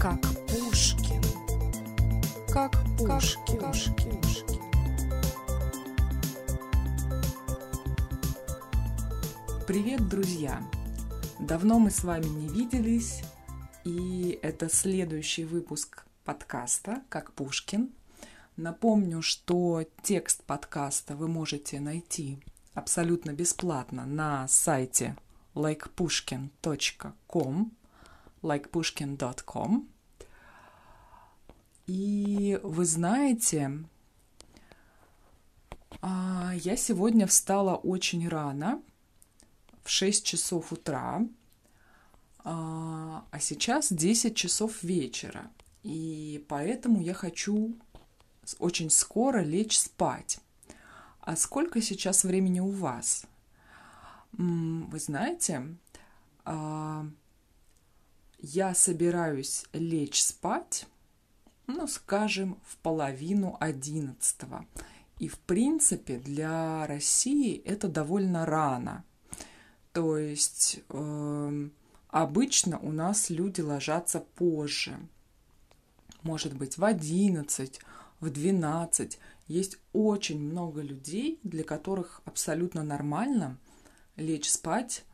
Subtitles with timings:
[0.00, 1.22] Как Пушкин.
[2.50, 3.58] Как Пушкин.
[3.58, 4.20] Как Пушкин.
[9.66, 10.62] Привет, друзья!
[11.38, 13.20] Давно мы с вами не виделись,
[13.84, 17.90] и это следующий выпуск подкаста «Как Пушкин».
[18.56, 22.38] Напомню, что текст подкаста вы можете найти
[22.72, 25.18] абсолютно бесплатно на сайте
[25.54, 27.72] likepushkin.com
[28.42, 29.88] likepushkin.com
[31.86, 33.84] И вы знаете,
[36.02, 38.82] а, я сегодня встала очень рано–
[39.82, 41.26] в 6 часов утра,
[42.44, 45.50] а, а сейчас 10 часов вечера.
[45.82, 47.74] И поэтому я хочу
[48.58, 50.38] очень скоро лечь спать.
[51.20, 53.26] А сколько сейчас времени у вас?
[54.32, 55.76] Вы знаете,
[56.44, 57.06] а,
[58.42, 60.86] я собираюсь лечь спать,
[61.66, 64.66] ну, скажем, в половину одиннадцатого.
[65.18, 69.04] И, в принципе, для России это довольно рано–
[69.92, 71.68] то есть э,
[72.08, 74.98] обычно у нас люди ложатся позже.
[76.22, 77.80] Может быть, в 11,
[78.20, 79.18] в 12.
[79.48, 83.58] Есть очень много людей, для которых абсолютно нормально
[84.14, 85.04] лечь спать,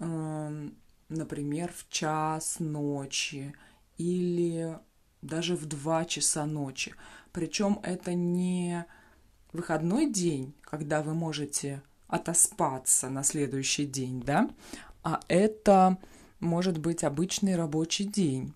[0.00, 0.68] э,
[1.10, 3.54] например, в час ночи
[3.98, 4.78] или
[5.22, 6.94] даже в 2 часа ночи.
[7.32, 8.86] Причем это не
[9.52, 14.48] выходной день, когда вы можете отоспаться на следующий день, да,
[15.02, 15.98] а это
[16.40, 18.54] может быть обычный рабочий день.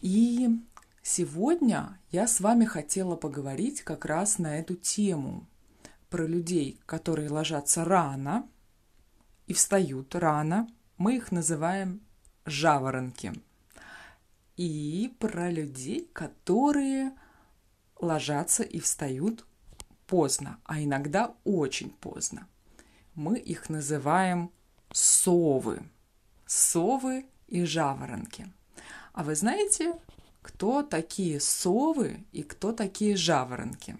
[0.00, 0.48] И
[1.02, 5.46] сегодня я с вами хотела поговорить как раз на эту тему
[6.08, 8.48] про людей, которые ложатся рано
[9.46, 10.68] и встают рано.
[11.00, 12.02] Мы их называем
[12.44, 13.32] жаворонки.
[14.58, 17.12] И про людей, которые
[17.98, 19.46] ложатся и встают
[20.06, 22.46] поздно, а иногда очень поздно.
[23.14, 24.50] Мы их называем
[24.92, 25.82] совы.
[26.44, 28.52] Совы и жаворонки.
[29.14, 29.98] А вы знаете,
[30.42, 33.96] кто такие совы и кто такие жаворонки?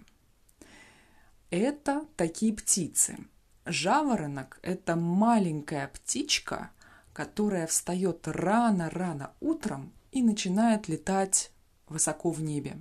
[1.48, 3.16] Это такие птицы.
[3.64, 6.72] Жаворонок– это маленькая птичка,
[7.12, 11.50] которая встает рано-рано утром и начинает летать
[11.88, 12.80] высоко в небе.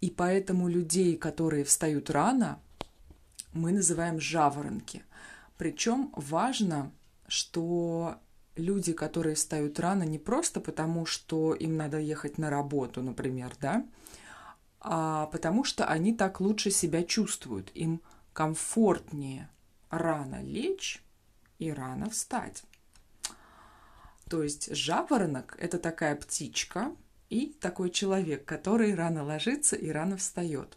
[0.00, 2.60] И поэтому людей, которые встают рано,
[3.52, 5.04] мы называем жаворонки.
[5.56, 6.92] Причем важно,
[7.26, 8.16] что
[8.56, 13.86] люди, которые встают рано, не просто потому, что им надо ехать на работу, например, да,
[14.80, 17.70] а потому что они так лучше себя чувствуют.
[17.74, 18.02] Им
[18.32, 19.48] комфортнее
[19.90, 21.02] рано лечь
[21.58, 22.64] и рано встать.
[24.28, 26.92] То есть жаворонок– это такая птичка,
[27.28, 30.76] и такой человек, который рано ложится и рано встает.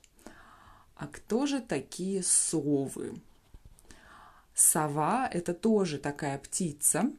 [0.95, 3.21] А кто же такие совы?
[4.53, 7.11] Сова– это тоже такая птица,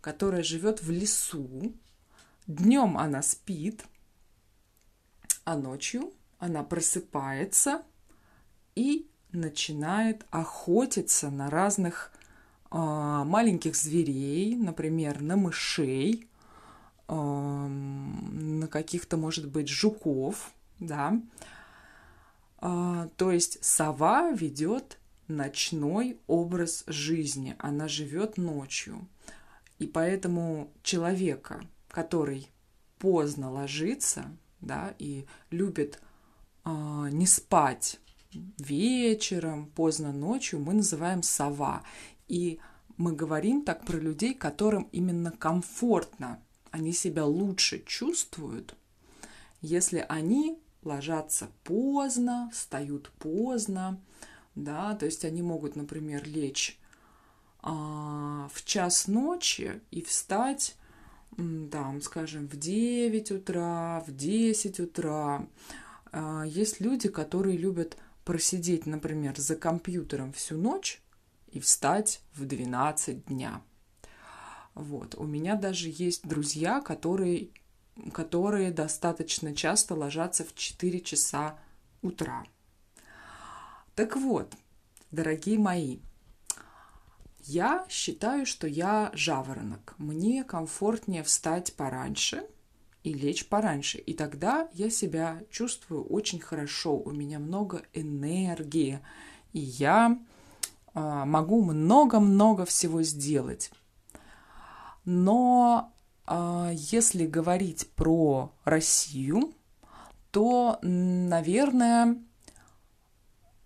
[0.00, 1.72] которая живет в лесу.
[2.46, 3.84] Днем она спит,
[5.44, 7.82] а ночью она просыпается
[8.74, 12.12] и начинает охотиться на разных
[12.72, 16.26] маленьких зверей, например, на мышей,
[17.08, 21.20] на каких-то, может быть, жуков, да.
[22.58, 29.06] А, то есть сова ведет ночной образ жизни, она живет ночью.
[29.78, 32.48] И поэтому человека, который
[32.98, 34.26] поздно ложится,
[34.60, 36.00] да, и любит
[36.64, 36.70] э,
[37.10, 37.98] не спать
[38.58, 41.82] вечером, поздно ночью, мы называем сова.
[42.32, 42.60] И
[42.96, 48.74] мы говорим так про людей, которым именно комфортно они себя лучше чувствуют,
[49.60, 54.00] если они ложатся поздно, встают поздно,
[54.54, 56.80] да, то есть они могут, например, лечь
[57.60, 60.74] а, в час ночи и встать,
[61.36, 65.46] там, скажем, в 9 утра, в 10 утра.
[66.10, 71.01] А, есть люди, которые любят просидеть, например, за компьютером всю ночь
[71.52, 73.62] и встать в 12 дня.
[74.74, 75.14] Вот.
[75.14, 77.50] У меня даже есть друзья, которые,
[78.12, 81.58] которые достаточно часто ложатся в 4 часа
[82.00, 82.44] утра.
[83.94, 84.54] Так вот,
[85.10, 85.98] дорогие мои,
[87.40, 89.94] я считаю, что я жаворонок.
[89.98, 92.46] Мне комфортнее встать пораньше
[93.02, 93.98] и лечь пораньше.
[93.98, 96.96] И тогда я себя чувствую очень хорошо.
[96.96, 99.00] У меня много энергии.
[99.52, 100.18] И я
[100.94, 103.70] могу много-много всего сделать.
[105.04, 105.92] Но
[106.26, 109.52] а, если говорить про Россию,
[110.30, 112.16] то, наверное,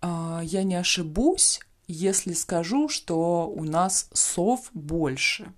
[0.00, 5.52] а, я не ошибусь, если скажу, что у нас сов больше.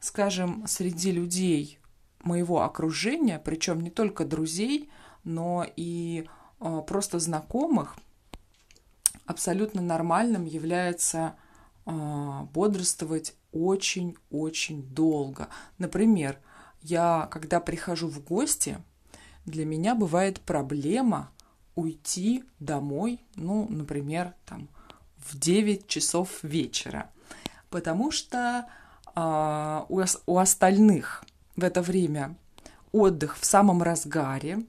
[0.00, 1.78] Скажем, среди людей
[2.22, 4.90] моего окружения, причем не только друзей,
[5.24, 6.28] но и
[6.60, 7.96] а, просто знакомых,
[9.28, 11.36] абсолютно нормальным является
[11.84, 15.48] бодрствовать очень-очень долго.
[15.76, 16.38] Например,
[16.82, 18.78] я, когда прихожу в гости,
[19.44, 21.30] для меня бывает проблема
[21.74, 24.68] уйти домой, ну, например, там,
[25.16, 27.10] в 9 часов вечера.
[27.70, 28.66] Потому что
[29.14, 31.24] э, у, у остальных
[31.56, 32.36] в это время
[32.92, 34.64] отдых в самом разгаре,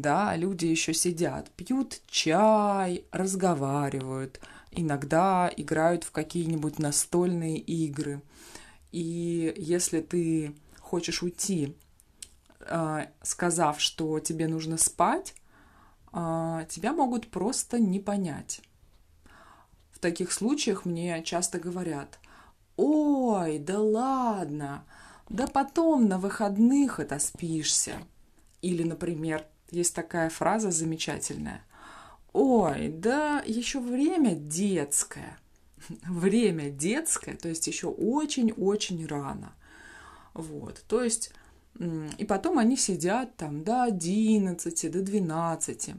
[0.00, 4.40] да, люди еще сидят, пьют чай, разговаривают,
[4.70, 8.22] иногда играют в какие-нибудь настольные игры.
[8.92, 11.76] И если ты хочешь уйти,
[12.60, 15.34] а, сказав, что тебе нужно спать,
[16.12, 18.62] а, тебя могут просто не понять.
[19.90, 22.18] В таких случаях мне часто говорят,
[22.76, 24.84] ой, да ладно,
[25.28, 27.96] да потом на выходных это спишься.
[28.62, 31.62] Или, например, есть такая фраза замечательная.
[32.32, 35.38] Ой, да еще время детское.
[36.06, 39.54] Время детское, то есть еще очень-очень рано.
[40.34, 41.32] Вот, то есть,
[41.78, 45.90] и потом они сидят там до 11, до 12.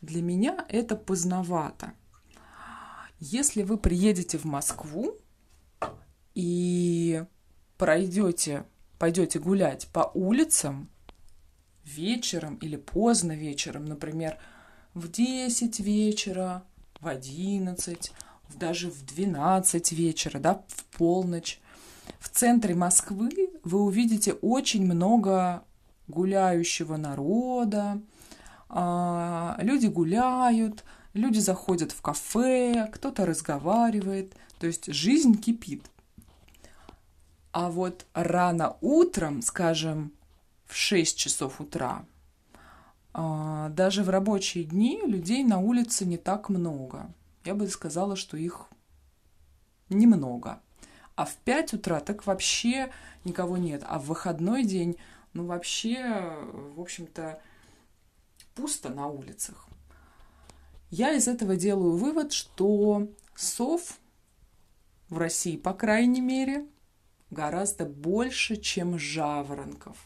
[0.00, 1.92] Для меня это поздновато.
[3.18, 5.16] Если вы приедете в Москву
[6.34, 7.24] и
[7.76, 8.64] пройдете,
[8.98, 10.88] пойдете гулять по улицам
[11.96, 14.36] вечером или поздно вечером, например,
[14.94, 16.62] в 10 вечера,
[17.00, 18.12] в 11,
[18.54, 21.60] даже в 12 вечера, да, в полночь.
[22.18, 25.62] В центре Москвы вы увидите очень много
[26.08, 28.00] гуляющего народа,
[28.68, 35.84] а, люди гуляют, люди заходят в кафе, кто-то разговаривает, то есть жизнь кипит.
[37.52, 40.12] А вот рано утром, скажем,
[40.68, 42.04] в 6 часов утра,
[43.12, 47.12] а, даже в рабочие дни людей на улице не так много.
[47.44, 48.68] Я бы сказала, что их
[49.88, 50.60] немного.
[51.16, 52.92] А в 5 утра так вообще
[53.24, 53.82] никого нет.
[53.86, 54.96] А в выходной день,
[55.32, 56.36] ну вообще,
[56.76, 57.40] в общем-то,
[58.54, 59.66] пусто на улицах.
[60.90, 63.98] Я из этого делаю вывод, что сов
[65.08, 66.66] в России, по крайней мере,
[67.30, 69.96] гораздо больше, чем жаворонков.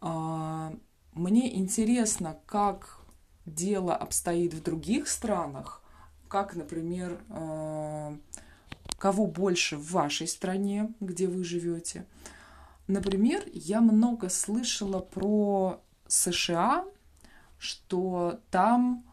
[0.00, 0.72] А,
[1.12, 3.00] мне интересно, как
[3.46, 5.82] дело обстоит в других странах,
[6.28, 8.16] как, например, а,
[8.98, 12.06] кого больше в вашей стране, где вы живете.
[12.86, 16.84] Например, я много слышала про США,
[17.58, 19.04] что там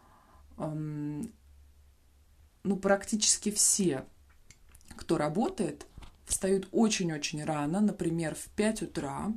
[2.67, 4.03] ну, практически все,
[4.95, 5.85] кто работает,
[6.25, 9.31] встают очень-очень рано, например, в 5 утра,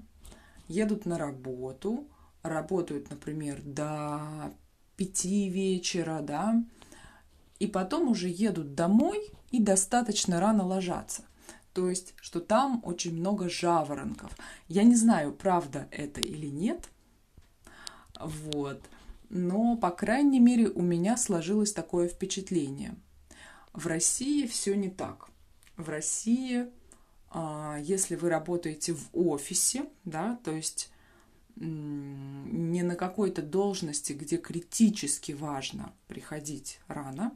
[0.71, 2.09] едут на работу,
[2.43, 4.21] работают, например, до
[4.97, 6.63] 5 вечера, да,
[7.59, 11.23] и потом уже едут домой и достаточно рано ложатся.
[11.75, 14.37] То есть, что там очень много жаворонков.
[14.67, 16.89] Я не знаю, правда это или нет.
[18.19, 18.81] Вот
[19.31, 22.97] но, по крайней мере, у меня сложилось такое впечатление.
[23.73, 25.29] В России все не так.
[25.77, 26.67] В России,
[27.83, 30.93] если вы работаете в офисе, да, то есть
[31.57, 37.33] не на какой-то должности, где критически важно приходить рано,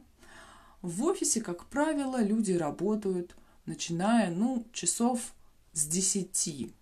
[0.81, 3.35] в офисе, как правило, люди работают,
[3.65, 5.33] начиная, ну, часов
[5.73, 6.73] с 10,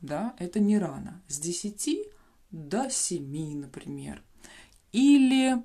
[0.00, 2.08] да, это не рано, с 10
[2.50, 4.22] до 7, например–
[4.94, 5.60] или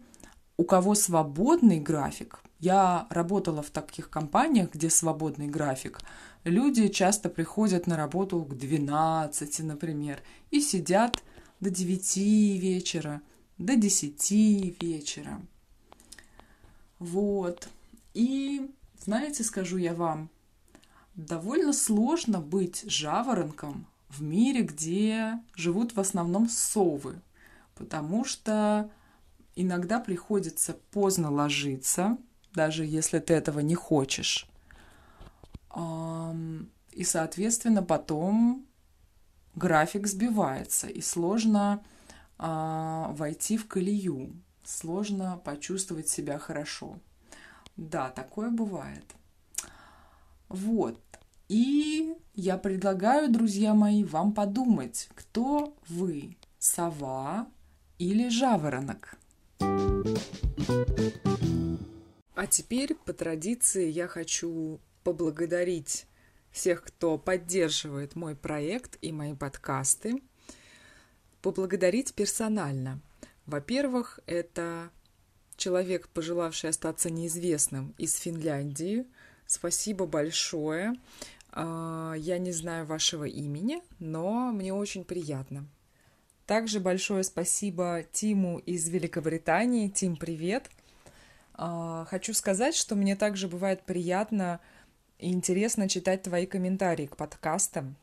[0.58, 2.42] у кого свободный график.
[2.60, 6.00] Я работала в таких компаниях, где свободный график.
[6.44, 11.24] Люди часто приходят на работу к 12, например, и сидят
[11.62, 13.22] до 9 вечера,
[13.58, 14.32] до 10
[14.82, 15.42] вечера.
[17.00, 17.70] Вот.
[18.14, 18.70] И,
[19.06, 20.30] знаете, скажу я вам,
[21.16, 27.22] довольно сложно быть жаворонком в мире, где живут в основном совы,
[27.76, 28.90] потому что
[29.56, 32.18] иногда приходится поздно ложиться,
[32.54, 34.48] даже если ты этого не хочешь.
[35.76, 38.66] И, соответственно, потом
[39.56, 41.84] график сбивается, и сложно
[42.38, 47.00] а, войти в колею, сложно почувствовать себя хорошо.
[47.78, 49.06] Да, такое бывает.
[50.50, 51.00] Вот.
[51.48, 57.48] И я предлагаю, друзья мои, вам подумать, кто вы, сова
[57.98, 59.18] или жаворонок.
[62.40, 66.06] А теперь, по традиции, я хочу поблагодарить
[66.52, 70.22] всех, кто поддерживает мой проект и мои подкасты.
[71.42, 73.02] Поблагодарить персонально.
[73.46, 74.90] Во-первых, это
[75.58, 79.06] человек, пожелавший остаться неизвестным из Финляндии.
[79.46, 80.94] Спасибо большое.
[81.52, 85.68] А, я не знаю вашего имени, но мне очень приятно.
[86.46, 89.90] Также большое спасибо Тиму из Великобритании.
[89.90, 90.70] Тим, привет!
[91.62, 94.62] А, хочу сказать, что мне также бывает приятно
[95.18, 97.98] и интересно читать твои комментарии к подкастам.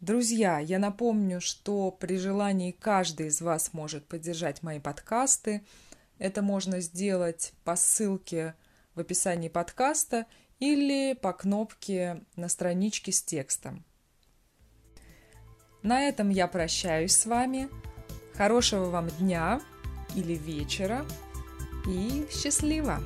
[0.00, 5.62] Друзья, я напомню, что при желании каждый из вас может поддержать мои подкасты.
[6.18, 8.54] Это можно сделать по ссылке
[8.94, 10.24] в описании подкаста
[10.58, 13.84] или по кнопке на страничке с текстом.
[15.82, 17.68] На этом я прощаюсь с вами.
[18.32, 19.60] Хорошего вам дня
[20.14, 21.04] или вечера
[21.86, 23.00] и счастливо!